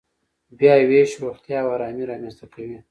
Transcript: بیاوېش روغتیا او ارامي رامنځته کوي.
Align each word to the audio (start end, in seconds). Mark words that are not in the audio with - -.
بیاوېش 0.57 1.11
روغتیا 1.23 1.57
او 1.63 1.69
ارامي 1.75 2.03
رامنځته 2.09 2.45
کوي. 2.53 2.77